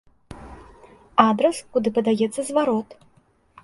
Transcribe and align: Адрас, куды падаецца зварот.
Адрас, 1.29 1.57
куды 1.77 1.89
падаецца 2.01 2.41
зварот. 2.53 2.87